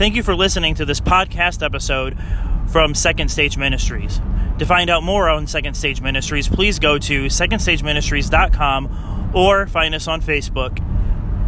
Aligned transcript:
Thank 0.00 0.16
you 0.16 0.22
for 0.22 0.34
listening 0.34 0.74
to 0.76 0.86
this 0.86 0.98
podcast 0.98 1.62
episode 1.62 2.16
from 2.68 2.94
Second 2.94 3.28
Stage 3.28 3.58
Ministries. 3.58 4.18
To 4.58 4.64
find 4.64 4.88
out 4.88 5.02
more 5.02 5.28
on 5.28 5.46
Second 5.46 5.74
Stage 5.74 6.00
Ministries, 6.00 6.48
please 6.48 6.78
go 6.78 6.96
to 6.96 7.26
secondstageministries.com 7.26 9.32
or 9.34 9.66
find 9.66 9.94
us 9.94 10.08
on 10.08 10.22
Facebook. 10.22 10.82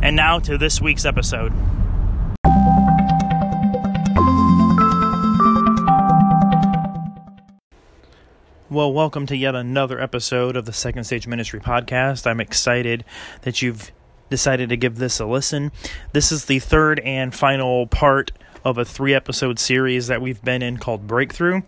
And 0.02 0.16
now 0.16 0.38
to 0.40 0.58
this 0.58 0.82
week's 0.82 1.06
episode. 1.06 1.50
Well, 8.68 8.92
welcome 8.92 9.24
to 9.28 9.34
yet 9.34 9.54
another 9.54 9.98
episode 9.98 10.56
of 10.56 10.66
the 10.66 10.74
Second 10.74 11.04
Stage 11.04 11.26
Ministry 11.26 11.60
podcast. 11.60 12.26
I'm 12.26 12.38
excited 12.38 13.06
that 13.40 13.62
you've 13.62 13.92
decided 14.32 14.70
to 14.70 14.78
give 14.78 14.96
this 14.96 15.20
a 15.20 15.26
listen. 15.26 15.70
This 16.14 16.32
is 16.32 16.46
the 16.46 16.58
third 16.58 17.00
and 17.00 17.34
final 17.34 17.86
part 17.86 18.32
of 18.64 18.78
a 18.78 18.84
three 18.84 19.12
episode 19.12 19.58
series 19.58 20.06
that 20.06 20.22
we've 20.22 20.42
been 20.42 20.62
in 20.62 20.78
called 20.78 21.06
Breakthrough. 21.06 21.60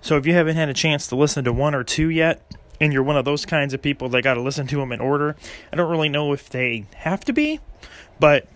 So 0.00 0.16
if 0.16 0.24
you 0.24 0.32
haven't 0.32 0.56
had 0.56 0.70
a 0.70 0.74
chance 0.74 1.06
to 1.08 1.16
listen 1.16 1.44
to 1.44 1.52
one 1.52 1.74
or 1.74 1.84
two 1.84 2.08
yet, 2.08 2.40
and 2.80 2.94
you're 2.94 3.02
one 3.02 3.18
of 3.18 3.26
those 3.26 3.44
kinds 3.44 3.74
of 3.74 3.82
people 3.82 4.08
that 4.08 4.22
got 4.22 4.34
to 4.34 4.40
listen 4.40 4.66
to 4.68 4.76
them 4.76 4.90
in 4.90 5.00
order, 5.00 5.36
I 5.70 5.76
don't 5.76 5.90
really 5.90 6.08
know 6.08 6.32
if 6.32 6.48
they 6.48 6.86
have 6.96 7.26
to 7.26 7.34
be, 7.34 7.60
but 8.18 8.48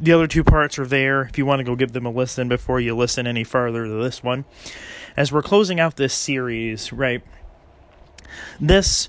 the 0.00 0.12
other 0.12 0.26
two 0.26 0.42
parts 0.42 0.76
are 0.76 0.86
there 0.86 1.22
if 1.22 1.38
you 1.38 1.46
want 1.46 1.60
to 1.60 1.64
go 1.64 1.76
give 1.76 1.92
them 1.92 2.04
a 2.04 2.10
listen 2.10 2.48
before 2.48 2.80
you 2.80 2.96
listen 2.96 3.28
any 3.28 3.44
further 3.44 3.84
to 3.84 4.02
this 4.02 4.24
one 4.24 4.44
as 5.16 5.30
we're 5.30 5.40
closing 5.40 5.78
out 5.78 5.96
this 5.96 6.12
series, 6.12 6.92
right? 6.92 7.22
This 8.60 9.08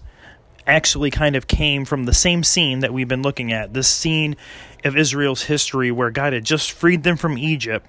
actually 0.68 1.10
kind 1.10 1.36
of 1.36 1.48
came 1.48 1.86
from 1.86 2.06
the 2.06 2.14
same 2.14 2.44
scene 2.44 2.80
that 2.80 2.94
we've 2.94 3.08
been 3.08 3.22
looking 3.22 3.52
at 3.52 3.74
this 3.74 3.88
scene 3.88 4.36
of 4.84 4.98
Israel's 4.98 5.44
history 5.44 5.92
where 5.92 6.12
God 6.12 6.34
had 6.34 6.44
just 6.44 6.72
freed 6.72 7.04
them 7.04 7.18
from 7.18 7.38
Egypt 7.38 7.86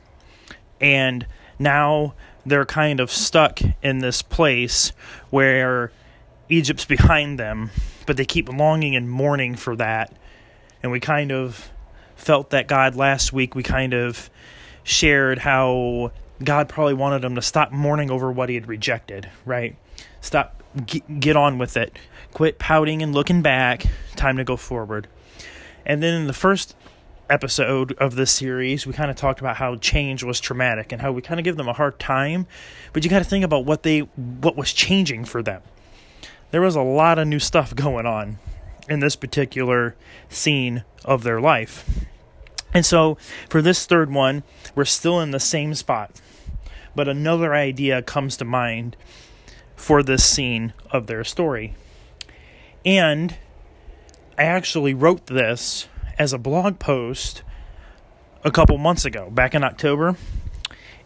and 0.80 1.26
now 1.58 2.14
they're 2.46 2.64
kind 2.64 3.00
of 3.00 3.10
stuck 3.10 3.60
in 3.82 3.98
this 3.98 4.22
place 4.22 4.92
where 5.30 5.92
Egypt's 6.48 6.84
behind 6.86 7.38
them, 7.38 7.70
but 8.06 8.16
they 8.16 8.24
keep 8.24 8.48
longing 8.48 8.96
and 8.96 9.10
mourning 9.10 9.54
for 9.54 9.76
that. 9.76 10.12
And 10.82 10.92
we 10.92 11.00
kind 11.00 11.32
of 11.32 11.70
felt 12.16 12.50
that 12.50 12.68
God 12.68 12.94
last 12.94 13.32
week, 13.32 13.54
we 13.54 13.62
kind 13.62 13.92
of 13.94 14.30
shared 14.82 15.38
how 15.40 16.12
God 16.42 16.68
probably 16.68 16.94
wanted 16.94 17.22
them 17.22 17.34
to 17.34 17.42
stop 17.42 17.72
mourning 17.72 18.10
over 18.10 18.30
what 18.30 18.48
he 18.48 18.54
had 18.54 18.68
rejected, 18.68 19.28
right? 19.44 19.76
Stop, 20.20 20.57
get, 20.86 21.20
get 21.20 21.36
on 21.36 21.58
with 21.58 21.76
it. 21.76 21.96
Quit 22.32 22.58
pouting 22.58 23.02
and 23.02 23.14
looking 23.14 23.42
back. 23.42 23.86
Time 24.16 24.36
to 24.36 24.44
go 24.44 24.56
forward. 24.56 25.08
And 25.86 26.02
then 26.02 26.14
in 26.14 26.26
the 26.26 26.32
first 26.32 26.76
episode 27.30 27.92
of 27.94 28.14
this 28.14 28.30
series, 28.30 28.86
we 28.86 28.92
kind 28.92 29.10
of 29.10 29.16
talked 29.16 29.40
about 29.40 29.56
how 29.56 29.76
change 29.76 30.22
was 30.22 30.40
traumatic 30.40 30.92
and 30.92 31.02
how 31.02 31.12
we 31.12 31.22
kind 31.22 31.40
of 31.40 31.44
give 31.44 31.56
them 31.56 31.68
a 31.68 31.72
hard 31.72 31.98
time, 31.98 32.46
but 32.92 33.04
you 33.04 33.10
got 33.10 33.18
to 33.18 33.24
think 33.24 33.44
about 33.44 33.64
what 33.64 33.82
they 33.82 34.00
what 34.00 34.56
was 34.56 34.72
changing 34.72 35.24
for 35.24 35.42
them. 35.42 35.62
There 36.50 36.62
was 36.62 36.74
a 36.74 36.82
lot 36.82 37.18
of 37.18 37.28
new 37.28 37.38
stuff 37.38 37.74
going 37.74 38.06
on 38.06 38.38
in 38.88 39.00
this 39.00 39.16
particular 39.16 39.94
scene 40.30 40.84
of 41.04 41.22
their 41.22 41.40
life. 41.40 42.06
And 42.72 42.84
so 42.84 43.18
for 43.48 43.60
this 43.60 43.84
third 43.86 44.10
one, 44.10 44.42
we're 44.74 44.84
still 44.86 45.20
in 45.20 45.30
the 45.30 45.40
same 45.40 45.74
spot 45.74 46.12
but 46.98 47.06
another 47.06 47.54
idea 47.54 48.02
comes 48.02 48.36
to 48.36 48.44
mind 48.44 48.96
for 49.78 50.02
this 50.02 50.24
scene 50.24 50.74
of 50.90 51.06
their 51.06 51.24
story. 51.24 51.74
And 52.84 53.36
I 54.36 54.42
actually 54.42 54.92
wrote 54.92 55.26
this 55.26 55.88
as 56.18 56.32
a 56.32 56.38
blog 56.38 56.78
post 56.78 57.42
a 58.44 58.50
couple 58.50 58.76
months 58.76 59.04
ago, 59.04 59.30
back 59.30 59.54
in 59.54 59.64
October, 59.64 60.16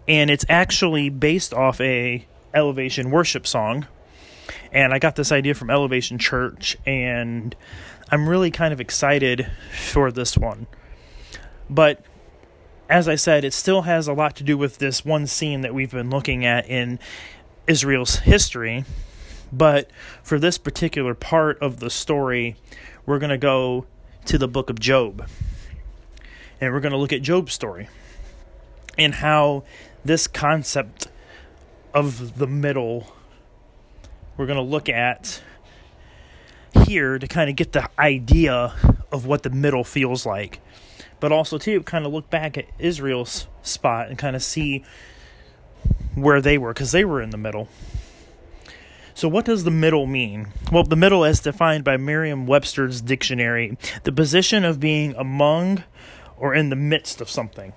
and 0.08 0.30
it's 0.30 0.44
actually 0.48 1.10
based 1.10 1.54
off 1.54 1.80
a 1.80 2.26
Elevation 2.54 3.10
worship 3.10 3.46
song. 3.46 3.86
And 4.72 4.92
I 4.92 4.98
got 4.98 5.16
this 5.16 5.32
idea 5.32 5.54
from 5.54 5.70
Elevation 5.70 6.18
Church, 6.18 6.76
and 6.84 7.54
I'm 8.10 8.28
really 8.28 8.50
kind 8.50 8.72
of 8.72 8.80
excited 8.80 9.50
for 9.72 10.10
this 10.10 10.36
one. 10.36 10.66
But 11.70 12.04
as 12.88 13.08
I 13.08 13.14
said, 13.14 13.44
it 13.44 13.52
still 13.52 13.82
has 13.82 14.08
a 14.08 14.12
lot 14.12 14.36
to 14.36 14.44
do 14.44 14.58
with 14.58 14.78
this 14.78 15.04
one 15.04 15.26
scene 15.26 15.60
that 15.62 15.74
we've 15.74 15.90
been 15.90 16.10
looking 16.10 16.44
at 16.44 16.68
in 16.68 16.98
Israel's 17.66 18.16
history. 18.16 18.84
But 19.52 19.90
for 20.22 20.38
this 20.38 20.58
particular 20.58 21.14
part 21.14 21.58
of 21.60 21.80
the 21.80 21.90
story, 21.90 22.56
we're 23.04 23.18
going 23.18 23.30
to 23.30 23.38
go 23.38 23.86
to 24.26 24.38
the 24.38 24.48
book 24.48 24.70
of 24.70 24.80
Job. 24.80 25.28
And 26.60 26.72
we're 26.72 26.80
going 26.80 26.92
to 26.92 26.98
look 26.98 27.12
at 27.12 27.22
Job's 27.22 27.52
story 27.52 27.88
and 28.96 29.14
how 29.14 29.64
this 30.04 30.26
concept 30.26 31.08
of 31.94 32.38
the 32.38 32.46
middle 32.46 33.14
we're 34.36 34.46
going 34.46 34.56
to 34.56 34.62
look 34.62 34.88
at 34.88 35.42
here 36.86 37.18
to 37.18 37.26
kind 37.28 37.50
of 37.50 37.56
get 37.56 37.72
the 37.72 37.88
idea 37.98 38.74
of 39.10 39.26
what 39.26 39.42
the 39.42 39.50
middle 39.50 39.84
feels 39.84 40.24
like 40.24 40.60
but 41.22 41.30
also 41.30 41.56
too 41.56 41.80
kind 41.84 42.04
of 42.04 42.12
look 42.12 42.28
back 42.30 42.58
at 42.58 42.66
Israel's 42.80 43.46
spot 43.62 44.08
and 44.08 44.18
kind 44.18 44.34
of 44.34 44.42
see 44.42 44.82
where 46.14 46.40
they 46.40 46.58
were 46.58 46.72
because 46.72 46.92
they 46.92 47.04
were 47.04 47.22
in 47.22 47.30
the 47.30 47.36
middle. 47.36 47.68
So, 49.14 49.28
what 49.28 49.44
does 49.44 49.64
the 49.64 49.70
middle 49.70 50.06
mean? 50.06 50.48
Well, 50.70 50.84
the 50.84 50.96
middle, 50.96 51.24
as 51.24 51.40
defined 51.40 51.84
by 51.84 51.96
Merriam 51.96 52.46
Webster's 52.46 53.00
dictionary, 53.00 53.76
the 54.04 54.12
position 54.12 54.64
of 54.64 54.80
being 54.80 55.14
among 55.16 55.84
or 56.38 56.54
in 56.54 56.70
the 56.70 56.76
midst 56.76 57.20
of 57.20 57.28
something. 57.28 57.72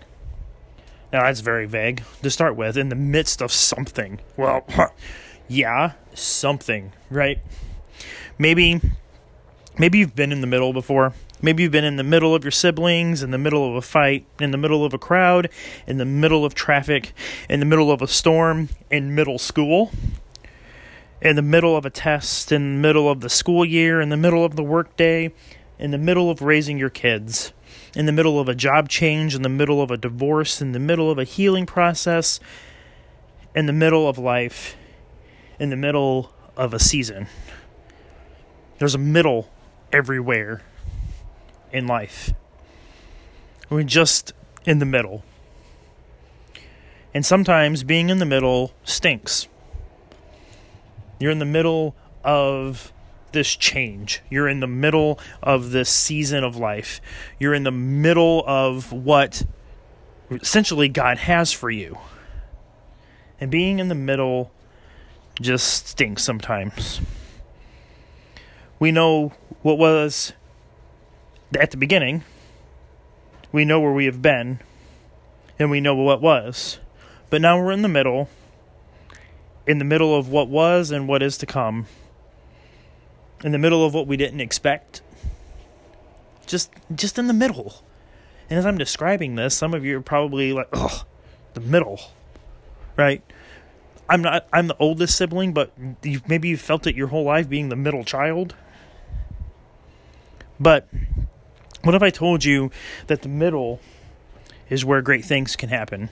Now, 1.11 1.23
that's 1.23 1.41
very 1.41 1.65
vague 1.65 2.03
to 2.23 2.29
start 2.29 2.55
with. 2.55 2.77
In 2.77 2.89
the 2.89 2.95
midst 2.95 3.41
of 3.41 3.51
something. 3.51 4.19
Well, 4.37 4.65
yeah, 5.47 5.93
something, 6.13 6.93
right? 7.09 7.39
Maybe, 8.37 8.81
maybe 9.77 9.99
you've 9.99 10.15
been 10.15 10.31
in 10.31 10.41
the 10.41 10.47
middle 10.47 10.73
before. 10.73 11.13
Maybe 11.41 11.63
you've 11.63 11.71
been 11.71 11.83
in 11.83 11.97
the 11.97 12.03
middle 12.03 12.33
of 12.33 12.43
your 12.43 12.51
siblings, 12.51 13.21
in 13.21 13.31
the 13.31 13.37
middle 13.37 13.69
of 13.69 13.75
a 13.75 13.81
fight, 13.81 14.25
in 14.39 14.51
the 14.51 14.57
middle 14.57 14.85
of 14.85 14.93
a 14.93 14.97
crowd, 14.97 15.49
in 15.85 15.97
the 15.97 16.05
middle 16.05 16.45
of 16.45 16.55
traffic, 16.55 17.13
in 17.49 17.59
the 17.59 17.65
middle 17.65 17.91
of 17.91 18.01
a 18.01 18.07
storm, 18.07 18.69
in 18.89 19.13
middle 19.13 19.37
school, 19.37 19.91
in 21.21 21.35
the 21.35 21.41
middle 21.41 21.75
of 21.75 21.85
a 21.85 21.89
test, 21.89 22.51
in 22.51 22.75
the 22.75 22.87
middle 22.87 23.09
of 23.09 23.19
the 23.19 23.29
school 23.29 23.65
year, 23.65 23.99
in 23.99 24.09
the 24.09 24.17
middle 24.17 24.45
of 24.45 24.55
the 24.55 24.63
workday, 24.63 25.33
in 25.77 25.91
the 25.91 25.97
middle 25.97 26.31
of 26.31 26.41
raising 26.41 26.77
your 26.77 26.89
kids, 26.89 27.51
in 27.95 28.05
the 28.05 28.13
middle 28.13 28.39
of 28.39 28.47
a 28.47 28.55
job 28.55 28.87
change, 28.87 29.35
in 29.35 29.41
the 29.41 29.49
middle 29.49 29.81
of 29.81 29.91
a 29.91 29.97
divorce, 29.97 30.61
in 30.61 30.71
the 30.71 30.79
middle 30.79 31.11
of 31.11 31.19
a 31.19 31.25
healing 31.25 31.65
process, 31.65 32.39
in 33.53 33.65
the 33.65 33.73
middle 33.73 34.07
of 34.07 34.17
life, 34.17 34.77
in 35.59 35.69
the 35.69 35.75
middle 35.75 36.31
of 36.55 36.73
a 36.73 36.79
season. 36.79 37.27
There's 38.79 38.95
a 38.95 38.99
middle 38.99 39.49
everywhere 39.91 40.61
in 41.71 41.87
life. 41.87 42.33
We're 43.69 43.83
just 43.83 44.33
in 44.65 44.79
the 44.79 44.85
middle. 44.85 45.23
And 47.13 47.25
sometimes 47.25 47.83
being 47.83 48.09
in 48.09 48.19
the 48.19 48.25
middle 48.25 48.73
stinks. 48.83 49.47
You're 51.19 51.31
in 51.31 51.39
the 51.39 51.45
middle 51.45 51.95
of 52.23 52.91
this 53.31 53.55
change. 53.55 54.21
You're 54.29 54.47
in 54.47 54.59
the 54.59 54.67
middle 54.67 55.19
of 55.41 55.71
this 55.71 55.89
season 55.89 56.43
of 56.43 56.55
life. 56.55 56.99
You're 57.39 57.53
in 57.53 57.63
the 57.63 57.71
middle 57.71 58.43
of 58.47 58.91
what 58.91 59.43
essentially 60.29 60.89
God 60.89 61.17
has 61.19 61.51
for 61.51 61.69
you. 61.69 61.97
And 63.39 63.51
being 63.51 63.79
in 63.79 63.89
the 63.89 63.95
middle 63.95 64.51
just 65.41 65.87
stinks 65.87 66.23
sometimes. 66.23 67.01
We 68.79 68.91
know 68.91 69.33
what 69.61 69.77
was 69.77 70.33
at 71.57 71.71
the 71.71 71.77
beginning, 71.77 72.23
we 73.51 73.65
know 73.65 73.79
where 73.79 73.93
we 73.93 74.05
have 74.05 74.21
been, 74.21 74.59
and 75.59 75.69
we 75.69 75.79
know 75.79 75.95
what 75.95 76.21
was. 76.21 76.79
But 77.29 77.41
now 77.41 77.59
we're 77.59 77.71
in 77.71 77.81
the 77.81 77.87
middle, 77.87 78.29
in 79.65 79.79
the 79.79 79.85
middle 79.85 80.15
of 80.15 80.29
what 80.29 80.47
was 80.47 80.91
and 80.91 81.07
what 81.07 81.23
is 81.23 81.37
to 81.39 81.45
come, 81.45 81.87
in 83.43 83.51
the 83.51 83.57
middle 83.57 83.85
of 83.85 83.93
what 83.93 84.07
we 84.07 84.17
didn't 84.17 84.41
expect. 84.41 85.01
Just 86.45 86.71
just 86.93 87.17
in 87.17 87.27
the 87.27 87.33
middle. 87.33 87.83
And 88.49 88.59
as 88.59 88.65
I'm 88.65 88.77
describing 88.77 89.35
this, 89.35 89.55
some 89.55 89.73
of 89.73 89.83
you 89.83 89.97
are 89.97 90.01
probably 90.01 90.53
like, 90.53 90.67
"Oh, 90.73 91.03
the 91.53 91.61
middle." 91.61 91.99
Right? 92.95 93.23
I'm 94.07 94.21
not 94.21 94.47
I'm 94.53 94.67
the 94.67 94.77
oldest 94.77 95.17
sibling, 95.17 95.53
but 95.53 95.71
you've, 96.03 96.27
maybe 96.29 96.49
you 96.49 96.57
felt 96.57 96.85
it 96.85 96.95
your 96.95 97.07
whole 97.07 97.23
life 97.23 97.49
being 97.49 97.69
the 97.69 97.75
middle 97.75 98.03
child. 98.03 98.55
But 100.59 100.87
what 101.85 101.93
if 101.93 102.01
I 102.01 102.09
told 102.09 102.43
you 102.43 102.71
that 103.07 103.21
the 103.21 103.29
middle 103.29 103.79
is 104.69 104.83
where 104.83 105.03
great 105.03 105.23
things 105.23 105.55
can 105.55 105.69
happen? 105.69 106.09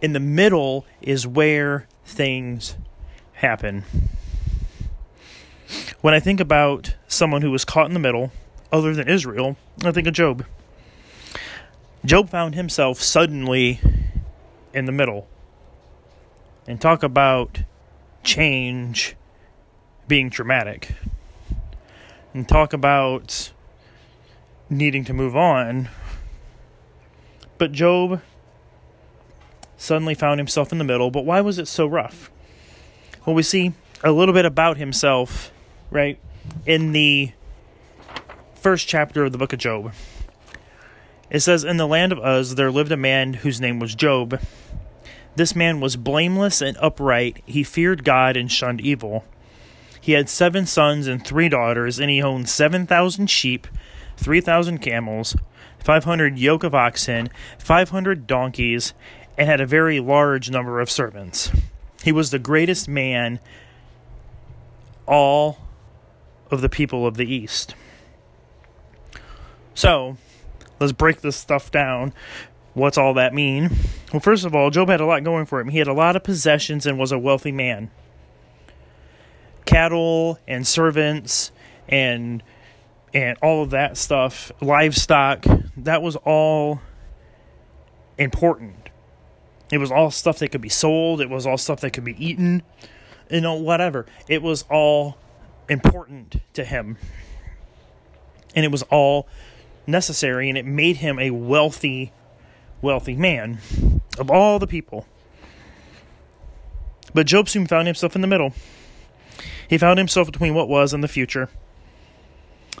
In 0.00 0.12
the 0.12 0.20
middle 0.20 0.86
is 1.02 1.26
where 1.26 1.88
things 2.04 2.76
happen. 3.32 3.84
When 6.00 6.14
I 6.14 6.20
think 6.20 6.38
about 6.38 6.94
someone 7.08 7.42
who 7.42 7.50
was 7.50 7.64
caught 7.64 7.86
in 7.86 7.92
the 7.92 7.98
middle, 7.98 8.30
other 8.72 8.94
than 8.94 9.08
Israel, 9.08 9.56
I 9.84 9.90
think 9.90 10.06
of 10.06 10.14
Job. 10.14 10.46
Job 12.04 12.30
found 12.30 12.54
himself 12.54 13.00
suddenly 13.00 13.80
in 14.72 14.84
the 14.84 14.92
middle. 14.92 15.26
And 16.68 16.80
talk 16.80 17.02
about 17.02 17.62
change 18.22 19.16
being 20.06 20.28
dramatic. 20.28 20.94
And 22.32 22.48
talk 22.48 22.72
about 22.72 23.50
needing 24.70 25.04
to 25.04 25.14
move 25.14 25.36
on. 25.36 25.88
But 27.56 27.72
Job 27.72 28.20
suddenly 29.76 30.14
found 30.14 30.40
himself 30.40 30.72
in 30.72 30.78
the 30.78 30.84
middle. 30.84 31.10
But 31.10 31.24
why 31.24 31.40
was 31.40 31.58
it 31.58 31.68
so 31.68 31.86
rough? 31.86 32.30
Well, 33.24 33.34
we 33.34 33.42
see 33.42 33.72
a 34.02 34.12
little 34.12 34.34
bit 34.34 34.44
about 34.44 34.76
himself, 34.76 35.52
right, 35.90 36.18
in 36.66 36.92
the 36.92 37.32
first 38.54 38.88
chapter 38.88 39.24
of 39.24 39.32
the 39.32 39.38
book 39.38 39.52
of 39.52 39.58
Job. 39.58 39.92
It 41.30 41.40
says, 41.40 41.64
In 41.64 41.76
the 41.76 41.86
land 41.86 42.12
of 42.12 42.18
Uz 42.18 42.54
there 42.54 42.70
lived 42.70 42.92
a 42.92 42.96
man 42.96 43.34
whose 43.34 43.60
name 43.60 43.78
was 43.78 43.94
Job. 43.94 44.40
This 45.36 45.54
man 45.54 45.80
was 45.80 45.96
blameless 45.96 46.60
and 46.60 46.76
upright. 46.78 47.42
He 47.46 47.62
feared 47.62 48.02
God 48.02 48.36
and 48.36 48.50
shunned 48.50 48.80
evil. 48.80 49.24
He 50.00 50.12
had 50.12 50.28
seven 50.28 50.66
sons 50.66 51.06
and 51.06 51.24
three 51.24 51.48
daughters, 51.48 52.00
and 52.00 52.10
he 52.10 52.22
owned 52.22 52.48
7,000 52.48 53.28
sheep, 53.28 53.66
3,000 54.18 54.78
camels, 54.78 55.36
500 55.78 56.38
yoke 56.38 56.64
of 56.64 56.74
oxen, 56.74 57.30
500 57.58 58.26
donkeys, 58.26 58.92
and 59.36 59.48
had 59.48 59.60
a 59.60 59.66
very 59.66 60.00
large 60.00 60.50
number 60.50 60.80
of 60.80 60.90
servants. 60.90 61.50
He 62.02 62.12
was 62.12 62.30
the 62.30 62.38
greatest 62.38 62.88
man 62.88 63.40
all 65.06 65.58
of 66.50 66.60
the 66.60 66.68
people 66.68 67.06
of 67.06 67.16
the 67.16 67.32
East. 67.32 67.74
So, 69.74 70.16
let's 70.80 70.92
break 70.92 71.20
this 71.20 71.36
stuff 71.36 71.70
down. 71.70 72.12
What's 72.74 72.98
all 72.98 73.14
that 73.14 73.32
mean? 73.32 73.70
Well, 74.12 74.20
first 74.20 74.44
of 74.44 74.54
all, 74.54 74.70
Job 74.70 74.88
had 74.88 75.00
a 75.00 75.06
lot 75.06 75.24
going 75.24 75.46
for 75.46 75.60
him. 75.60 75.68
He 75.68 75.78
had 75.78 75.88
a 75.88 75.92
lot 75.92 76.16
of 76.16 76.24
possessions 76.24 76.86
and 76.86 76.98
was 76.98 77.12
a 77.12 77.18
wealthy 77.18 77.52
man. 77.52 77.90
Cattle 79.64 80.38
and 80.46 80.66
servants 80.66 81.52
and 81.88 82.42
and 83.14 83.38
all 83.42 83.62
of 83.62 83.70
that 83.70 83.96
stuff, 83.96 84.52
livestock, 84.60 85.44
that 85.76 86.02
was 86.02 86.16
all 86.16 86.80
important. 88.16 88.90
It 89.70 89.78
was 89.78 89.90
all 89.90 90.10
stuff 90.10 90.38
that 90.38 90.48
could 90.48 90.60
be 90.60 90.68
sold, 90.68 91.20
it 91.20 91.30
was 91.30 91.46
all 91.46 91.58
stuff 91.58 91.80
that 91.80 91.92
could 91.92 92.04
be 92.04 92.24
eaten, 92.24 92.62
you 93.30 93.40
know, 93.40 93.54
whatever. 93.54 94.06
It 94.28 94.42
was 94.42 94.64
all 94.70 95.18
important 95.68 96.36
to 96.54 96.64
him. 96.64 96.96
And 98.54 98.64
it 98.64 98.72
was 98.72 98.82
all 98.84 99.28
necessary, 99.86 100.48
and 100.48 100.56
it 100.56 100.64
made 100.64 100.96
him 100.96 101.18
a 101.18 101.30
wealthy, 101.30 102.12
wealthy 102.80 103.14
man 103.14 103.60
of 104.18 104.30
all 104.30 104.58
the 104.58 104.66
people. 104.66 105.06
But 107.14 107.26
Job 107.26 107.48
soon 107.48 107.66
found 107.66 107.86
himself 107.86 108.14
in 108.14 108.20
the 108.20 108.26
middle. 108.26 108.52
He 109.68 109.78
found 109.78 109.98
himself 109.98 110.30
between 110.30 110.54
what 110.54 110.68
was 110.68 110.92
and 110.92 111.04
the 111.04 111.08
future. 111.08 111.48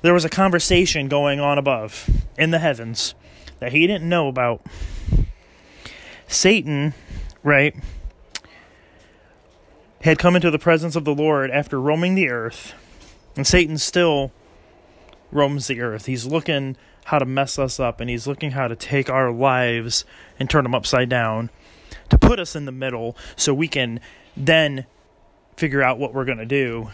There 0.00 0.14
was 0.14 0.24
a 0.24 0.28
conversation 0.28 1.08
going 1.08 1.40
on 1.40 1.58
above, 1.58 2.08
in 2.36 2.50
the 2.50 2.60
heavens, 2.60 3.14
that 3.58 3.72
he 3.72 3.86
didn't 3.86 4.08
know 4.08 4.28
about. 4.28 4.64
Satan, 6.28 6.94
right, 7.42 7.74
had 10.02 10.18
come 10.18 10.36
into 10.36 10.50
the 10.50 10.58
presence 10.58 10.94
of 10.94 11.04
the 11.04 11.14
Lord 11.14 11.50
after 11.50 11.80
roaming 11.80 12.14
the 12.14 12.28
earth. 12.28 12.74
And 13.34 13.46
Satan 13.46 13.76
still 13.78 14.32
roams 15.32 15.66
the 15.66 15.80
earth. 15.80 16.06
He's 16.06 16.26
looking 16.26 16.76
how 17.06 17.18
to 17.18 17.24
mess 17.24 17.58
us 17.58 17.80
up, 17.80 18.00
and 18.00 18.08
he's 18.08 18.26
looking 18.26 18.52
how 18.52 18.68
to 18.68 18.76
take 18.76 19.10
our 19.10 19.32
lives 19.32 20.04
and 20.38 20.48
turn 20.48 20.62
them 20.62 20.74
upside 20.74 21.08
down 21.08 21.50
to 22.10 22.18
put 22.18 22.38
us 22.38 22.54
in 22.54 22.66
the 22.66 22.72
middle 22.72 23.16
so 23.34 23.52
we 23.52 23.66
can 23.66 23.98
then 24.36 24.86
figure 25.56 25.82
out 25.82 25.98
what 25.98 26.14
we're 26.14 26.24
going 26.24 26.38
to 26.38 26.46
do, 26.46 26.90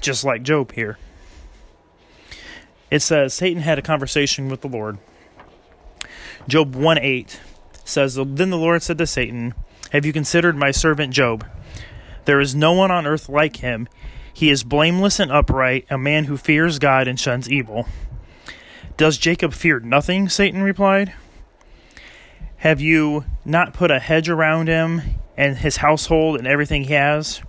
just 0.00 0.24
like 0.24 0.42
Job 0.42 0.72
here. 0.72 0.98
It 2.90 3.00
says 3.00 3.34
Satan 3.34 3.62
had 3.62 3.78
a 3.78 3.82
conversation 3.82 4.48
with 4.48 4.62
the 4.62 4.68
Lord. 4.68 4.98
Job 6.46 6.74
1 6.74 6.98
8 6.98 7.40
says, 7.84 8.14
Then 8.14 8.50
the 8.50 8.56
Lord 8.56 8.82
said 8.82 8.98
to 8.98 9.06
Satan, 9.06 9.54
Have 9.92 10.06
you 10.06 10.12
considered 10.12 10.56
my 10.56 10.70
servant 10.70 11.12
Job? 11.12 11.46
There 12.24 12.40
is 12.40 12.54
no 12.54 12.72
one 12.72 12.90
on 12.90 13.06
earth 13.06 13.28
like 13.28 13.56
him. 13.56 13.88
He 14.32 14.50
is 14.50 14.62
blameless 14.64 15.18
and 15.18 15.32
upright, 15.32 15.86
a 15.90 15.98
man 15.98 16.24
who 16.24 16.36
fears 16.36 16.78
God 16.78 17.08
and 17.08 17.18
shuns 17.18 17.50
evil. 17.50 17.86
Does 18.96 19.18
Jacob 19.18 19.52
fear 19.52 19.80
nothing? 19.80 20.28
Satan 20.28 20.62
replied. 20.62 21.12
Have 22.58 22.80
you 22.80 23.24
not 23.44 23.72
put 23.72 23.90
a 23.90 23.98
hedge 23.98 24.28
around 24.28 24.68
him 24.68 25.02
and 25.36 25.58
his 25.58 25.78
household 25.78 26.38
and 26.38 26.46
everything 26.46 26.84
he 26.84 26.94
has? 26.94 27.40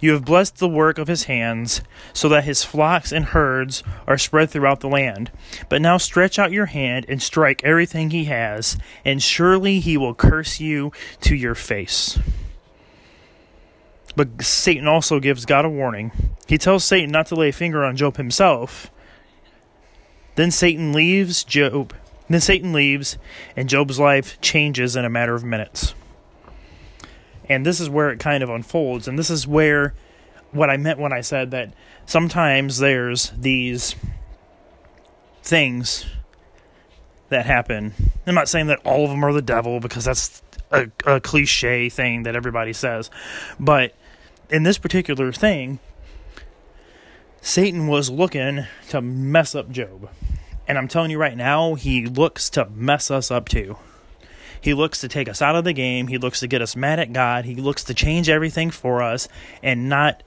You 0.00 0.12
have 0.12 0.24
blessed 0.24 0.56
the 0.56 0.68
work 0.68 0.98
of 0.98 1.08
his 1.08 1.24
hands, 1.24 1.82
so 2.12 2.28
that 2.30 2.44
his 2.44 2.64
flocks 2.64 3.12
and 3.12 3.26
herds 3.26 3.82
are 4.06 4.16
spread 4.18 4.50
throughout 4.50 4.80
the 4.80 4.88
land. 4.88 5.30
But 5.68 5.82
now 5.82 5.98
stretch 5.98 6.38
out 6.38 6.52
your 6.52 6.66
hand 6.66 7.04
and 7.08 7.22
strike 7.22 7.62
everything 7.62 8.10
he 8.10 8.24
has, 8.24 8.78
and 9.04 9.22
surely 9.22 9.78
he 9.78 9.96
will 9.96 10.14
curse 10.14 10.58
you 10.58 10.92
to 11.20 11.34
your 11.36 11.54
face. 11.54 12.18
But 14.16 14.42
Satan 14.42 14.88
also 14.88 15.20
gives 15.20 15.44
God 15.44 15.64
a 15.64 15.68
warning. 15.68 16.12
He 16.46 16.58
tells 16.58 16.84
Satan 16.84 17.10
not 17.10 17.26
to 17.26 17.36
lay 17.36 17.50
a 17.50 17.52
finger 17.52 17.84
on 17.84 17.96
Job 17.96 18.16
himself. 18.16 18.90
Then 20.34 20.50
Satan 20.50 20.92
leaves 20.92 21.44
Job. 21.44 21.94
Then 22.28 22.40
Satan 22.40 22.72
leaves, 22.72 23.18
and 23.56 23.68
Job's 23.68 23.98
life 23.98 24.40
changes 24.40 24.96
in 24.96 25.04
a 25.04 25.10
matter 25.10 25.34
of 25.34 25.44
minutes. 25.44 25.94
And 27.50 27.66
this 27.66 27.80
is 27.80 27.90
where 27.90 28.10
it 28.10 28.20
kind 28.20 28.44
of 28.44 28.48
unfolds. 28.48 29.08
And 29.08 29.18
this 29.18 29.28
is 29.28 29.44
where 29.44 29.92
what 30.52 30.70
I 30.70 30.76
meant 30.76 31.00
when 31.00 31.12
I 31.12 31.20
said 31.20 31.50
that 31.50 31.74
sometimes 32.06 32.78
there's 32.78 33.32
these 33.36 33.96
things 35.42 36.06
that 37.28 37.46
happen. 37.46 37.92
I'm 38.24 38.36
not 38.36 38.48
saying 38.48 38.68
that 38.68 38.78
all 38.86 39.02
of 39.02 39.10
them 39.10 39.24
are 39.24 39.32
the 39.32 39.42
devil 39.42 39.80
because 39.80 40.04
that's 40.04 40.42
a, 40.70 40.90
a 41.04 41.20
cliche 41.20 41.88
thing 41.88 42.22
that 42.22 42.36
everybody 42.36 42.72
says. 42.72 43.10
But 43.58 43.96
in 44.48 44.62
this 44.62 44.78
particular 44.78 45.32
thing, 45.32 45.80
Satan 47.40 47.88
was 47.88 48.10
looking 48.10 48.66
to 48.90 49.00
mess 49.00 49.56
up 49.56 49.70
Job. 49.72 50.08
And 50.68 50.78
I'm 50.78 50.86
telling 50.86 51.10
you 51.10 51.18
right 51.18 51.36
now, 51.36 51.74
he 51.74 52.06
looks 52.06 52.48
to 52.50 52.68
mess 52.70 53.10
us 53.10 53.32
up 53.32 53.48
too. 53.48 53.76
He 54.60 54.74
looks 54.74 55.00
to 55.00 55.08
take 55.08 55.28
us 55.28 55.40
out 55.40 55.56
of 55.56 55.64
the 55.64 55.72
game. 55.72 56.08
He 56.08 56.18
looks 56.18 56.40
to 56.40 56.46
get 56.46 56.62
us 56.62 56.76
mad 56.76 56.98
at 56.98 57.12
God. 57.12 57.44
He 57.44 57.54
looks 57.54 57.84
to 57.84 57.94
change 57.94 58.28
everything 58.28 58.70
for 58.70 59.02
us 59.02 59.28
and 59.62 59.88
not 59.88 60.22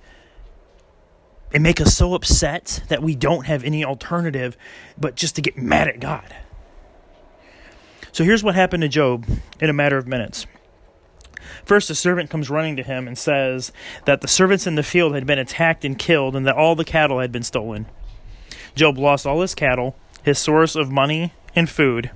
and 1.54 1.62
make 1.62 1.80
us 1.80 1.96
so 1.96 2.16
upset 2.16 2.84
that 2.90 3.04
we 3.04 3.16
don't 3.16 3.46
have 3.46 3.64
any 3.64 3.86
alternative 3.86 4.58
but 4.98 5.16
just 5.16 5.36
to 5.36 5.42
get 5.42 5.56
mad 5.56 5.88
at 5.88 6.00
God. 6.00 6.36
So 8.12 8.24
here's 8.24 8.44
what 8.44 8.56
happened 8.56 8.82
to 8.82 8.90
Job 8.90 9.26
in 9.60 9.70
a 9.70 9.74
matter 9.74 9.98
of 9.98 10.08
minutes. 10.08 10.48
First, 11.66 11.90
a 11.90 11.96
servant 11.96 12.30
comes 12.30 12.50
running 12.50 12.76
to 12.78 12.84
him 12.84 13.08
and 13.08 13.18
says 13.18 13.72
that 14.06 14.22
the 14.22 14.28
servants 14.28 14.68
in 14.68 14.76
the 14.76 14.84
field 14.84 15.14
had 15.14 15.26
been 15.28 15.40
attacked 15.40 15.86
and 15.86 15.98
killed 15.98 16.36
and 16.36 16.46
that 16.48 16.56
all 16.56 16.76
the 16.76 16.86
cattle 16.86 17.20
had 17.20 17.32
been 17.32 17.44
stolen. 17.44 17.86
Job 18.76 18.98
lost 18.98 19.26
all 19.26 19.42
his 19.42 19.56
cattle, 19.56 19.96
his 20.24 20.40
source 20.40 20.76
of 20.76 20.92
money 20.92 21.34
and 21.56 21.70
food, 21.70 22.12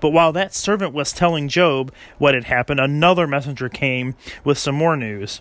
but 0.00 0.10
while 0.10 0.32
that 0.32 0.54
servant 0.54 0.92
was 0.92 1.12
telling 1.12 1.48
Job 1.48 1.92
what 2.18 2.34
had 2.34 2.44
happened, 2.44 2.80
another 2.80 3.26
messenger 3.26 3.68
came 3.68 4.14
with 4.44 4.58
some 4.58 4.74
more 4.74 4.96
news. 4.96 5.40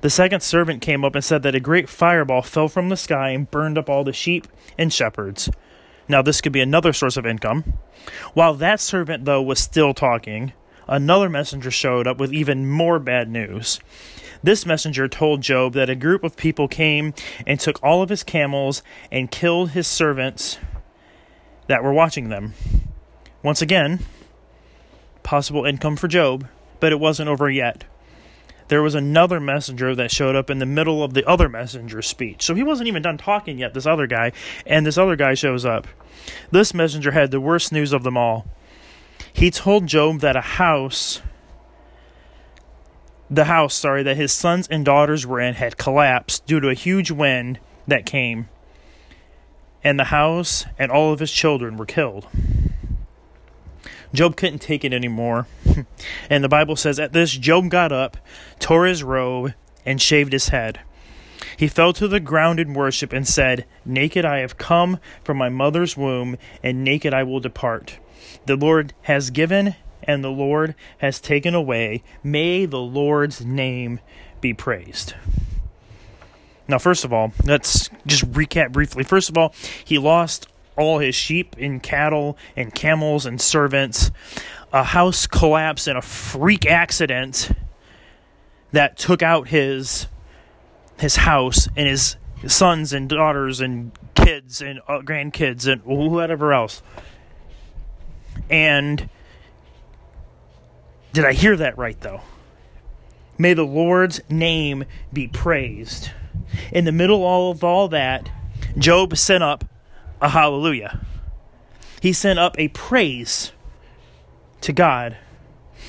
The 0.00 0.10
second 0.10 0.42
servant 0.42 0.80
came 0.80 1.04
up 1.04 1.14
and 1.14 1.24
said 1.24 1.42
that 1.42 1.56
a 1.56 1.60
great 1.60 1.88
fireball 1.88 2.42
fell 2.42 2.68
from 2.68 2.88
the 2.88 2.96
sky 2.96 3.30
and 3.30 3.50
burned 3.50 3.76
up 3.76 3.90
all 3.90 4.04
the 4.04 4.12
sheep 4.12 4.46
and 4.78 4.92
shepherds. 4.92 5.50
Now, 6.08 6.22
this 6.22 6.40
could 6.40 6.52
be 6.52 6.60
another 6.60 6.92
source 6.92 7.16
of 7.16 7.26
income. 7.26 7.74
While 8.32 8.54
that 8.54 8.80
servant, 8.80 9.24
though, 9.24 9.42
was 9.42 9.58
still 9.58 9.92
talking, 9.92 10.52
another 10.86 11.28
messenger 11.28 11.70
showed 11.70 12.06
up 12.06 12.18
with 12.18 12.32
even 12.32 12.68
more 12.68 12.98
bad 12.98 13.28
news. 13.28 13.80
This 14.42 14.64
messenger 14.64 15.08
told 15.08 15.42
Job 15.42 15.72
that 15.74 15.90
a 15.90 15.96
group 15.96 16.22
of 16.22 16.36
people 16.36 16.68
came 16.68 17.12
and 17.46 17.58
took 17.58 17.82
all 17.82 18.02
of 18.02 18.08
his 18.08 18.22
camels 18.22 18.82
and 19.10 19.30
killed 19.30 19.70
his 19.70 19.88
servants 19.88 20.58
that 21.66 21.82
were 21.82 21.92
watching 21.92 22.28
them. 22.28 22.54
Once 23.42 23.62
again, 23.62 24.00
possible 25.22 25.64
income 25.64 25.96
for 25.96 26.08
Job, 26.08 26.48
but 26.80 26.92
it 26.92 26.98
wasn't 26.98 27.28
over 27.28 27.48
yet. 27.48 27.84
There 28.68 28.82
was 28.82 28.94
another 28.94 29.40
messenger 29.40 29.94
that 29.94 30.10
showed 30.10 30.36
up 30.36 30.50
in 30.50 30.58
the 30.58 30.66
middle 30.66 31.02
of 31.02 31.14
the 31.14 31.26
other 31.26 31.48
messenger's 31.48 32.06
speech. 32.06 32.42
So 32.42 32.54
he 32.54 32.62
wasn't 32.62 32.88
even 32.88 33.02
done 33.02 33.16
talking 33.16 33.58
yet, 33.58 33.74
this 33.74 33.86
other 33.86 34.06
guy, 34.06 34.32
and 34.66 34.84
this 34.84 34.98
other 34.98 35.16
guy 35.16 35.34
shows 35.34 35.64
up. 35.64 35.86
This 36.50 36.74
messenger 36.74 37.12
had 37.12 37.30
the 37.30 37.40
worst 37.40 37.72
news 37.72 37.92
of 37.92 38.02
them 38.02 38.16
all. 38.16 38.46
He 39.32 39.50
told 39.50 39.86
Job 39.86 40.20
that 40.20 40.36
a 40.36 40.40
house, 40.40 41.22
the 43.30 43.44
house, 43.44 43.74
sorry, 43.74 44.02
that 44.02 44.16
his 44.16 44.32
sons 44.32 44.68
and 44.68 44.84
daughters 44.84 45.26
were 45.26 45.40
in 45.40 45.54
had 45.54 45.78
collapsed 45.78 46.44
due 46.44 46.60
to 46.60 46.68
a 46.68 46.74
huge 46.74 47.10
wind 47.10 47.60
that 47.86 48.04
came, 48.04 48.48
and 49.82 49.98
the 49.98 50.04
house 50.04 50.66
and 50.78 50.90
all 50.90 51.12
of 51.12 51.20
his 51.20 51.32
children 51.32 51.76
were 51.76 51.86
killed. 51.86 52.26
Job 54.12 54.36
couldn't 54.36 54.60
take 54.60 54.84
it 54.84 54.92
anymore. 54.92 55.46
and 56.30 56.42
the 56.42 56.48
Bible 56.48 56.76
says, 56.76 56.98
At 56.98 57.12
this, 57.12 57.32
Job 57.32 57.68
got 57.68 57.92
up, 57.92 58.16
tore 58.58 58.86
his 58.86 59.02
robe, 59.02 59.54
and 59.84 60.00
shaved 60.00 60.32
his 60.32 60.48
head. 60.48 60.80
He 61.56 61.68
fell 61.68 61.92
to 61.94 62.08
the 62.08 62.20
ground 62.20 62.60
in 62.60 62.74
worship 62.74 63.12
and 63.12 63.26
said, 63.26 63.66
Naked 63.84 64.24
I 64.24 64.38
have 64.38 64.58
come 64.58 64.98
from 65.24 65.36
my 65.36 65.48
mother's 65.48 65.96
womb, 65.96 66.36
and 66.62 66.84
naked 66.84 67.12
I 67.12 67.22
will 67.22 67.40
depart. 67.40 67.98
The 68.46 68.56
Lord 68.56 68.94
has 69.02 69.30
given, 69.30 69.74
and 70.02 70.24
the 70.24 70.30
Lord 70.30 70.74
has 70.98 71.20
taken 71.20 71.54
away. 71.54 72.02
May 72.22 72.64
the 72.64 72.80
Lord's 72.80 73.44
name 73.44 74.00
be 74.40 74.54
praised. 74.54 75.14
Now, 76.66 76.78
first 76.78 77.04
of 77.04 77.12
all, 77.12 77.32
let's 77.44 77.88
just 78.06 78.30
recap 78.30 78.72
briefly. 78.72 79.02
First 79.02 79.30
of 79.30 79.38
all, 79.38 79.54
he 79.84 79.98
lost 79.98 80.48
all 80.78 80.98
his 80.98 81.14
sheep 81.14 81.56
and 81.58 81.82
cattle 81.82 82.38
and 82.56 82.74
camels 82.74 83.26
and 83.26 83.40
servants. 83.40 84.10
A 84.72 84.84
house 84.84 85.26
collapse 85.26 85.88
in 85.88 85.96
a 85.96 86.02
freak 86.02 86.66
accident 86.66 87.50
that 88.72 88.96
took 88.96 89.22
out 89.22 89.48
his 89.48 90.06
his 90.98 91.16
house 91.16 91.68
and 91.76 91.86
his 91.86 92.16
sons 92.46 92.92
and 92.92 93.08
daughters 93.08 93.60
and 93.60 93.92
kids 94.14 94.60
and 94.60 94.80
uh, 94.88 95.00
grandkids 95.00 95.70
and 95.70 95.82
whatever 95.84 96.52
else. 96.52 96.82
And 98.50 99.08
did 101.12 101.24
I 101.24 101.32
hear 101.32 101.56
that 101.56 101.78
right 101.78 102.00
though? 102.00 102.20
May 103.38 103.54
the 103.54 103.64
Lord's 103.64 104.20
name 104.28 104.84
be 105.12 105.28
praised. 105.28 106.10
In 106.72 106.84
the 106.84 106.92
middle 106.92 107.50
of 107.50 107.62
all 107.62 107.88
that, 107.88 108.30
Job 108.76 109.16
sent 109.16 109.44
up 109.44 109.64
a 110.20 110.30
hallelujah. 110.30 111.00
He 112.00 112.12
sent 112.12 112.38
up 112.38 112.58
a 112.58 112.68
praise 112.68 113.52
to 114.60 114.72
God. 114.72 115.16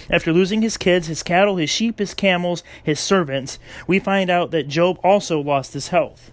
After 0.09 0.33
losing 0.33 0.62
his 0.62 0.77
kids, 0.77 1.07
his 1.07 1.24
cattle, 1.24 1.57
his 1.57 1.69
sheep, 1.69 2.00
his 2.00 2.13
camels, 2.13 2.63
his 2.83 3.00
servants, 3.00 3.59
we 3.88 4.00
find 4.00 4.29
out 4.29 4.51
that 4.51 4.67
Job 4.67 5.00
also 5.03 5.39
lost 5.39 5.74
his 5.74 5.89
health. 5.89 6.31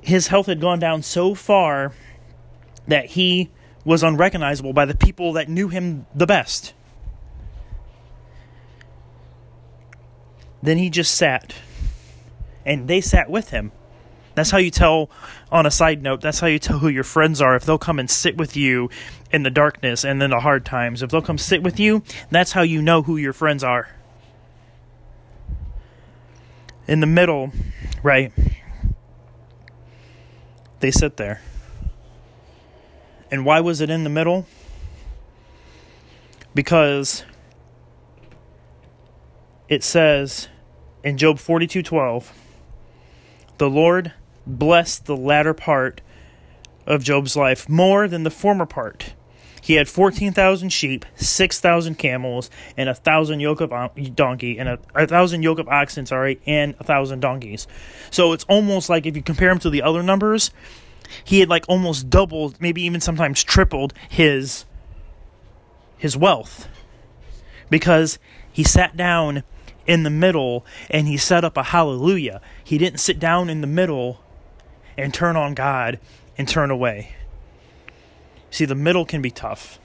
His 0.00 0.28
health 0.28 0.46
had 0.46 0.60
gone 0.60 0.78
down 0.78 1.02
so 1.02 1.34
far 1.34 1.92
that 2.86 3.06
he 3.06 3.50
was 3.84 4.02
unrecognizable 4.02 4.72
by 4.72 4.84
the 4.84 4.96
people 4.96 5.32
that 5.32 5.48
knew 5.48 5.68
him 5.68 6.06
the 6.14 6.26
best. 6.26 6.74
Then 10.62 10.78
he 10.78 10.90
just 10.90 11.14
sat, 11.14 11.54
and 12.64 12.86
they 12.86 13.00
sat 13.00 13.28
with 13.28 13.50
him. 13.50 13.72
That's 14.34 14.50
how 14.50 14.58
you 14.58 14.70
tell, 14.70 15.10
on 15.50 15.66
a 15.66 15.70
side 15.70 16.02
note, 16.02 16.20
that's 16.20 16.40
how 16.40 16.46
you 16.46 16.58
tell 16.58 16.78
who 16.78 16.88
your 16.88 17.04
friends 17.04 17.40
are. 17.42 17.54
If 17.54 17.64
they'll 17.64 17.78
come 17.78 17.98
and 17.98 18.10
sit 18.10 18.36
with 18.36 18.56
you 18.56 18.88
in 19.30 19.42
the 19.42 19.50
darkness 19.50 20.04
and 20.04 20.22
in 20.22 20.30
the 20.30 20.40
hard 20.40 20.64
times, 20.64 21.02
if 21.02 21.10
they'll 21.10 21.20
come 21.22 21.38
sit 21.38 21.62
with 21.62 21.78
you, 21.78 22.02
that's 22.30 22.52
how 22.52 22.62
you 22.62 22.80
know 22.80 23.02
who 23.02 23.16
your 23.16 23.32
friends 23.32 23.62
are. 23.62 23.90
In 26.88 27.00
the 27.00 27.06
middle, 27.06 27.52
right? 28.02 28.32
They 30.80 30.90
sit 30.90 31.16
there. 31.16 31.40
And 33.30 33.44
why 33.44 33.60
was 33.60 33.80
it 33.80 33.88
in 33.88 34.04
the 34.04 34.10
middle? 34.10 34.46
Because 36.54 37.24
it 39.68 39.82
says 39.82 40.48
in 41.02 41.16
Job 41.16 41.38
42:12, 41.38 42.32
the 43.58 43.70
Lord 43.70 44.12
blessed 44.46 45.06
the 45.06 45.16
latter 45.16 45.54
part 45.54 46.00
of 46.86 47.02
Job's 47.02 47.36
life 47.36 47.68
more 47.68 48.08
than 48.08 48.22
the 48.22 48.30
former 48.30 48.66
part. 48.66 49.14
He 49.62 49.74
had 49.74 49.88
14,000 49.88 50.70
sheep, 50.70 51.04
6,000 51.14 51.96
camels, 51.96 52.50
and 52.76 52.88
a 52.88 52.94
thousand 52.94 53.38
yoke 53.38 53.60
of 53.60 53.72
uh, 53.72 53.90
donkey, 54.12 54.58
and 54.58 54.68
a, 54.68 54.78
a 54.94 55.06
thousand 55.06 55.44
yoke 55.44 55.60
of 55.60 55.68
oxen, 55.68 56.04
sorry, 56.04 56.40
and 56.46 56.74
a 56.80 56.84
thousand 56.84 57.20
donkeys. 57.20 57.68
So 58.10 58.32
it's 58.32 58.42
almost 58.44 58.88
like 58.88 59.06
if 59.06 59.14
you 59.14 59.22
compare 59.22 59.50
him 59.50 59.60
to 59.60 59.70
the 59.70 59.82
other 59.82 60.02
numbers, 60.02 60.50
he 61.22 61.38
had 61.38 61.48
like 61.48 61.64
almost 61.68 62.10
doubled, 62.10 62.60
maybe 62.60 62.82
even 62.82 63.00
sometimes 63.00 63.44
tripled 63.44 63.94
his 64.08 64.64
his 65.96 66.16
wealth 66.16 66.66
because 67.70 68.18
he 68.50 68.64
sat 68.64 68.96
down 68.96 69.44
in 69.86 70.02
the 70.02 70.10
middle 70.10 70.66
and 70.90 71.06
he 71.06 71.16
set 71.16 71.44
up 71.44 71.56
a 71.56 71.62
hallelujah. 71.62 72.40
He 72.64 72.78
didn't 72.78 72.98
sit 72.98 73.20
down 73.20 73.48
in 73.48 73.60
the 73.60 73.68
middle 73.68 74.20
and 74.96 75.12
turn 75.12 75.36
on 75.36 75.54
God 75.54 75.98
and 76.36 76.48
turn 76.48 76.70
away. 76.70 77.14
See, 78.50 78.64
the 78.64 78.74
middle 78.74 79.04
can 79.04 79.22
be 79.22 79.30
tough. 79.30 79.78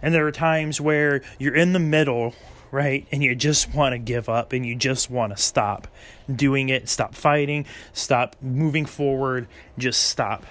And 0.00 0.14
there 0.14 0.26
are 0.26 0.32
times 0.32 0.80
where 0.80 1.22
you're 1.38 1.54
in 1.54 1.72
the 1.72 1.80
middle, 1.80 2.34
right? 2.70 3.06
And 3.10 3.22
you 3.22 3.34
just 3.34 3.74
want 3.74 3.94
to 3.94 3.98
give 3.98 4.28
up 4.28 4.52
and 4.52 4.64
you 4.64 4.76
just 4.76 5.10
want 5.10 5.36
to 5.36 5.42
stop 5.42 5.88
doing 6.32 6.68
it, 6.68 6.88
stop 6.88 7.14
fighting, 7.14 7.66
stop 7.92 8.36
moving 8.40 8.86
forward, 8.86 9.48
just 9.76 10.04
stop. 10.04 10.44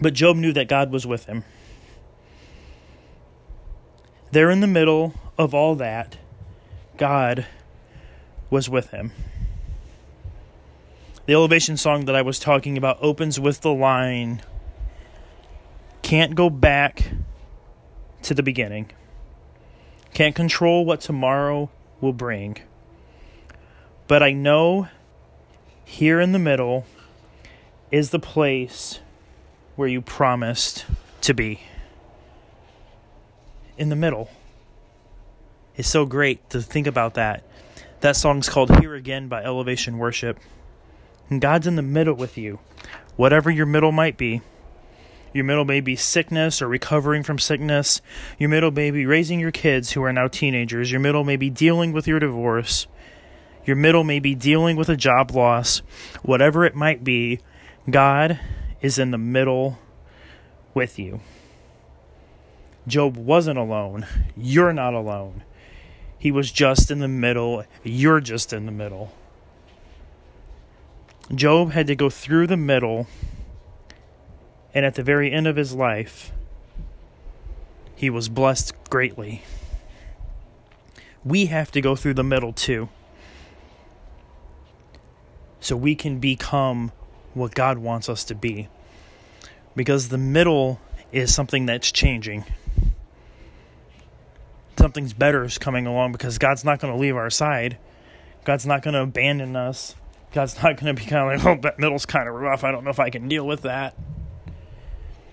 But 0.00 0.14
Job 0.14 0.36
knew 0.36 0.52
that 0.52 0.68
God 0.68 0.90
was 0.90 1.06
with 1.06 1.26
him. 1.26 1.44
There 4.30 4.50
in 4.50 4.60
the 4.60 4.66
middle 4.66 5.14
of 5.36 5.54
all 5.54 5.74
that, 5.76 6.18
God 6.96 7.46
was 8.50 8.68
with 8.68 8.90
him. 8.90 9.12
The 11.28 11.34
elevation 11.34 11.76
song 11.76 12.06
that 12.06 12.16
I 12.16 12.22
was 12.22 12.38
talking 12.38 12.78
about 12.78 12.96
opens 13.02 13.38
with 13.38 13.60
the 13.60 13.70
line 13.70 14.40
Can't 16.00 16.34
go 16.34 16.48
back 16.48 17.10
to 18.22 18.32
the 18.32 18.42
beginning. 18.42 18.92
Can't 20.14 20.34
control 20.34 20.86
what 20.86 21.02
tomorrow 21.02 21.68
will 22.00 22.14
bring. 22.14 22.56
But 24.06 24.22
I 24.22 24.32
know 24.32 24.88
here 25.84 26.18
in 26.18 26.32
the 26.32 26.38
middle 26.38 26.86
is 27.90 28.08
the 28.08 28.18
place 28.18 29.00
where 29.76 29.86
you 29.86 30.00
promised 30.00 30.86
to 31.20 31.34
be. 31.34 31.60
In 33.76 33.90
the 33.90 33.96
middle. 33.96 34.30
It's 35.76 35.88
so 35.88 36.06
great 36.06 36.48
to 36.48 36.62
think 36.62 36.86
about 36.86 37.12
that. 37.14 37.44
That 38.00 38.16
song's 38.16 38.48
called 38.48 38.80
Here 38.80 38.94
Again 38.94 39.28
by 39.28 39.44
Elevation 39.44 39.98
Worship. 39.98 40.40
And 41.30 41.40
God's 41.40 41.66
in 41.66 41.76
the 41.76 41.82
middle 41.82 42.14
with 42.14 42.38
you, 42.38 42.58
whatever 43.16 43.50
your 43.50 43.66
middle 43.66 43.92
might 43.92 44.16
be. 44.16 44.42
Your 45.32 45.44
middle 45.44 45.64
may 45.64 45.80
be 45.80 45.94
sickness 45.94 46.62
or 46.62 46.68
recovering 46.68 47.22
from 47.22 47.38
sickness. 47.38 48.00
Your 48.38 48.48
middle 48.48 48.70
may 48.70 48.90
be 48.90 49.04
raising 49.04 49.38
your 49.38 49.50
kids 49.50 49.92
who 49.92 50.02
are 50.02 50.12
now 50.12 50.26
teenagers. 50.26 50.90
Your 50.90 51.00
middle 51.00 51.22
may 51.22 51.36
be 51.36 51.50
dealing 51.50 51.92
with 51.92 52.06
your 52.06 52.18
divorce. 52.18 52.86
Your 53.66 53.76
middle 53.76 54.04
may 54.04 54.20
be 54.20 54.34
dealing 54.34 54.76
with 54.76 54.88
a 54.88 54.96
job 54.96 55.32
loss. 55.32 55.82
Whatever 56.22 56.64
it 56.64 56.74
might 56.74 57.04
be, 57.04 57.40
God 57.90 58.40
is 58.80 58.98
in 58.98 59.10
the 59.10 59.18
middle 59.18 59.78
with 60.72 60.98
you. 60.98 61.20
Job 62.86 63.18
wasn't 63.18 63.58
alone. 63.58 64.06
You're 64.34 64.72
not 64.72 64.94
alone. 64.94 65.44
He 66.18 66.32
was 66.32 66.50
just 66.50 66.90
in 66.90 67.00
the 67.00 67.08
middle. 67.08 67.64
You're 67.84 68.20
just 68.20 68.54
in 68.54 68.64
the 68.64 68.72
middle. 68.72 69.12
Job 71.34 71.72
had 71.72 71.86
to 71.88 71.94
go 71.94 72.08
through 72.08 72.46
the 72.46 72.56
middle, 72.56 73.06
and 74.72 74.86
at 74.86 74.94
the 74.94 75.02
very 75.02 75.30
end 75.30 75.46
of 75.46 75.56
his 75.56 75.74
life, 75.74 76.32
he 77.94 78.08
was 78.08 78.28
blessed 78.28 78.72
greatly. 78.88 79.42
We 81.24 81.46
have 81.46 81.70
to 81.72 81.80
go 81.80 81.96
through 81.96 82.14
the 82.14 82.24
middle 82.24 82.52
too, 82.52 82.88
so 85.60 85.76
we 85.76 85.94
can 85.94 86.18
become 86.18 86.92
what 87.34 87.54
God 87.54 87.78
wants 87.78 88.08
us 88.08 88.24
to 88.24 88.34
be. 88.34 88.68
Because 89.76 90.08
the 90.08 90.18
middle 90.18 90.80
is 91.12 91.34
something 91.34 91.66
that's 91.66 91.92
changing. 91.92 92.44
Something's 94.78 95.12
better 95.12 95.44
is 95.44 95.58
coming 95.58 95.86
along 95.86 96.12
because 96.12 96.38
God's 96.38 96.64
not 96.64 96.80
going 96.80 96.92
to 96.92 96.98
leave 96.98 97.16
our 97.16 97.30
side. 97.30 97.78
God's 98.44 98.64
not 98.64 98.82
going 98.82 98.94
to 98.94 99.02
abandon 99.02 99.56
us. 99.56 99.94
God's 100.32 100.56
not 100.62 100.78
going 100.78 100.94
to 100.94 101.02
be 101.02 101.08
kind 101.08 101.32
of 101.32 101.44
like, 101.44 101.58
oh, 101.58 101.60
that 101.62 101.78
middle's 101.78 102.06
kind 102.06 102.28
of 102.28 102.34
rough. 102.34 102.64
I 102.64 102.70
don't 102.70 102.84
know 102.84 102.90
if 102.90 103.00
I 103.00 103.10
can 103.10 103.28
deal 103.28 103.46
with 103.46 103.62
that. 103.62 103.96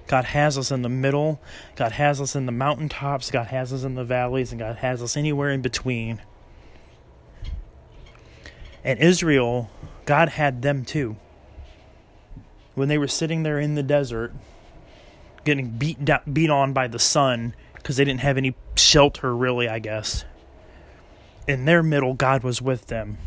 God 0.08 0.26
has 0.26 0.58
us 0.58 0.72
in 0.72 0.84
the 0.84 0.90
middle. 0.90 1.42
God 1.76 1.94
has 1.94 2.22
us 2.22 2.36
in 2.36 2.46
the 2.46 2.52
mountaintops. 2.52 3.32
God 3.32 3.48
has 3.48 3.74
us 3.74 3.84
in 3.84 3.96
the 3.96 4.04
valleys. 4.04 4.52
And 4.52 4.60
God 4.60 4.78
has 4.78 5.02
us 5.02 5.18
anywhere 5.18 5.50
in 5.50 5.62
between. 5.62 6.22
And 8.84 9.00
Israel, 9.00 9.70
God 10.06 10.30
had 10.30 10.62
them 10.62 10.86
too. 10.86 11.18
When 12.76 12.88
they 12.88 12.98
were 12.98 13.08
sitting 13.08 13.44
there 13.44 13.60
in 13.60 13.74
the 13.74 13.84
desert, 13.84 14.34
getting 15.44 15.70
beat 15.72 16.06
down, 16.06 16.20
beat 16.32 16.50
on 16.50 16.74
by 16.74 16.88
the 16.88 17.00
sun 17.00 17.56
because 17.74 17.98
they 17.98 18.04
didn't 18.04 18.22
have 18.22 18.38
any 18.38 18.56
shelter, 18.76 19.36
really, 19.36 19.68
I 19.68 19.80
guess. 19.80 20.26
In 21.48 21.66
their 21.66 21.82
middle, 21.82 22.14
God 22.14 22.44
was 22.44 22.62
with 22.62 22.88
them. 22.88 23.18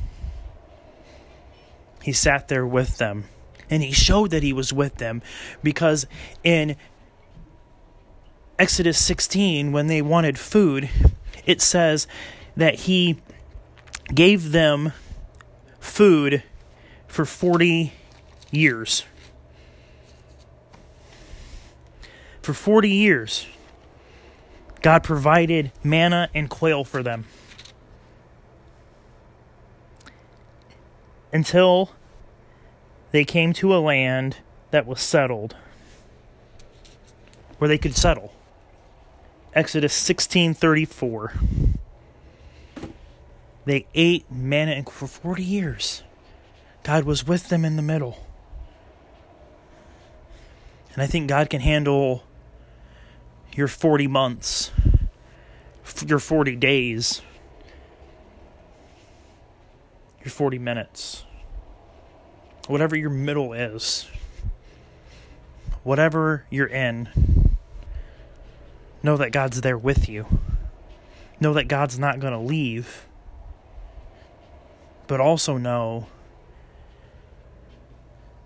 He 2.03 2.13
sat 2.13 2.49
there 2.49 2.67
with 2.67 2.99
them. 2.99 3.25
And 3.71 3.83
he 3.83 3.93
showed 3.93 4.31
that 4.31 4.43
he 4.43 4.53
was 4.53 4.73
with 4.73 4.97
them 4.97 5.21
because 5.63 6.07
in 6.43 6.77
Exodus 8.59 8.99
16, 8.99 9.73
when 9.73 9.87
they 9.87 10.01
wanted 10.03 10.39
food, 10.39 10.89
it 11.45 11.61
says 11.61 12.07
that 12.57 12.75
he 12.75 13.21
gave 14.15 14.53
them 14.53 14.93
food 15.81 16.43
for 17.07 17.25
40 17.25 17.93
years. 18.51 19.05
For 22.43 22.55
40 22.55 22.89
years, 22.89 23.47
God 24.81 25.05
provided 25.05 25.71
manna 25.85 26.31
and 26.35 26.49
quail 26.49 26.85
for 26.85 27.03
them. 27.03 27.27
Until 31.33 31.91
they 33.13 33.25
came 33.25 33.53
to 33.55 33.75
a 33.75 33.79
land 33.79 34.39
that 34.71 34.87
was 34.87 35.01
settled, 35.01 35.57
where 37.59 37.69
they 37.69 37.79
could 37.79 37.95
settle. 37.95 38.33
Exodus 39.55 39.93
16:34. 39.95 41.33
They 43.65 43.87
ate 43.95 44.31
manna 44.31 44.83
for 44.85 45.07
40 45.07 45.43
years. 45.43 46.03
God 46.83 47.05
was 47.05 47.27
with 47.27 47.49
them 47.49 47.65
in 47.65 47.77
the 47.77 47.83
middle. 47.83 48.27
And 50.95 51.03
I 51.03 51.07
think 51.07 51.29
God 51.29 51.51
can 51.51 51.61
handle 51.61 52.25
your 53.55 53.69
40 53.69 54.07
months, 54.07 54.71
your 56.07 56.19
40 56.19 56.57
days, 56.57 57.21
your 60.29 60.35
40 60.35 60.59
minutes, 60.59 61.25
whatever 62.67 62.95
your 62.95 63.09
middle 63.09 63.55
is, 63.55 64.07
whatever 65.85 66.45
you're 66.51 66.67
in. 66.67 67.09
Know 69.03 69.17
that 69.17 69.33
God's 69.33 69.63
there 69.63 69.79
with 69.79 70.07
you. 70.07 70.27
Know 71.41 71.55
that 71.55 71.65
God's 71.65 71.99
not 71.99 72.21
going 72.21 72.35
to 72.35 72.39
leave. 72.39 73.07
But 75.07 75.19
also 75.19 75.57
know 75.57 76.09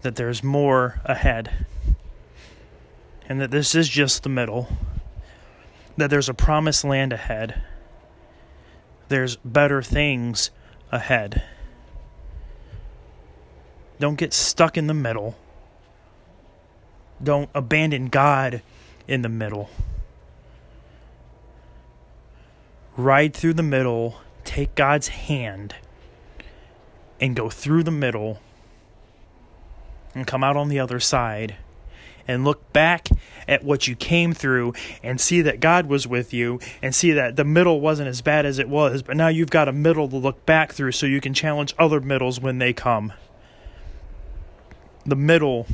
that 0.02 0.14
there's 0.14 0.44
more 0.44 1.00
ahead. 1.04 1.66
And 3.28 3.40
that 3.40 3.50
this 3.50 3.74
is 3.74 3.88
just 3.88 4.22
the 4.22 4.28
middle. 4.28 4.68
That 5.96 6.10
there's 6.10 6.28
a 6.28 6.34
promised 6.34 6.84
land 6.84 7.12
ahead. 7.12 7.60
There's 9.08 9.34
better 9.36 9.82
things 9.82 10.52
ahead. 10.92 11.42
Don't 14.02 14.16
get 14.16 14.32
stuck 14.32 14.76
in 14.76 14.88
the 14.88 14.94
middle. 14.94 15.36
Don't 17.22 17.48
abandon 17.54 18.06
God 18.08 18.60
in 19.06 19.22
the 19.22 19.28
middle. 19.28 19.70
ride 22.96 23.32
through 23.32 23.54
the 23.54 23.62
middle, 23.62 24.20
take 24.42 24.74
God's 24.74 25.06
hand, 25.06 25.76
and 27.20 27.36
go 27.36 27.48
through 27.48 27.84
the 27.84 27.92
middle 27.92 28.40
and 30.16 30.26
come 30.26 30.42
out 30.42 30.56
on 30.56 30.68
the 30.68 30.80
other 30.80 30.98
side 30.98 31.54
and 32.26 32.44
look 32.44 32.72
back 32.72 33.06
at 33.46 33.62
what 33.62 33.86
you 33.86 33.94
came 33.94 34.32
through 34.32 34.74
and 35.00 35.20
see 35.20 35.42
that 35.42 35.60
God 35.60 35.86
was 35.86 36.08
with 36.08 36.34
you 36.34 36.58
and 36.82 36.92
see 36.92 37.12
that 37.12 37.36
the 37.36 37.44
middle 37.44 37.80
wasn't 37.80 38.08
as 38.08 38.20
bad 38.20 38.46
as 38.46 38.58
it 38.58 38.68
was, 38.68 39.00
but 39.00 39.16
now 39.16 39.28
you've 39.28 39.50
got 39.50 39.68
a 39.68 39.72
middle 39.72 40.08
to 40.08 40.16
look 40.16 40.44
back 40.44 40.72
through 40.72 40.90
so 40.90 41.06
you 41.06 41.20
can 41.20 41.34
challenge 41.34 41.72
other 41.78 42.00
middles 42.00 42.40
when 42.40 42.58
they 42.58 42.72
come. 42.72 43.12
The 45.04 45.16
middle 45.16 45.66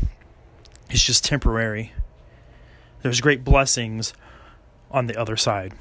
is 0.90 1.02
just 1.02 1.24
temporary. 1.24 1.92
There's 3.02 3.20
great 3.20 3.44
blessings 3.44 4.14
on 4.90 5.06
the 5.06 5.16
other 5.16 5.36
side. 5.36 5.74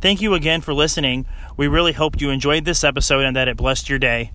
Thank 0.00 0.20
you 0.20 0.34
again 0.34 0.60
for 0.60 0.74
listening. 0.74 1.26
We 1.56 1.68
really 1.68 1.92
hope 1.92 2.20
you 2.20 2.30
enjoyed 2.30 2.64
this 2.64 2.84
episode 2.84 3.24
and 3.24 3.34
that 3.34 3.48
it 3.48 3.56
blessed 3.56 3.88
your 3.88 3.98
day. 3.98 4.30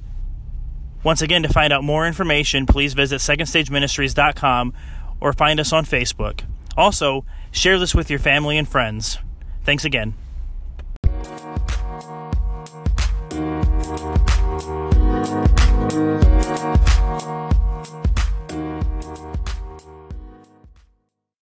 Once 1.03 1.21
again, 1.21 1.43
to 1.43 1.49
find 1.49 1.71
out 1.71 1.83
more 1.83 2.05
information, 2.05 2.65
please 2.65 2.93
visit 2.93 3.21
secondstageministries.com 3.21 4.73
or 5.19 5.33
find 5.33 5.59
us 5.59 5.71
on 5.71 5.85
Facebook. 5.85 6.41
Also, 6.75 7.25
share 7.51 7.79
this 7.79 7.95
with 7.95 8.09
your 8.09 8.19
family 8.19 8.57
and 8.57 8.67
friends. 8.67 9.19
Thanks 9.63 9.85
again. 9.85 10.15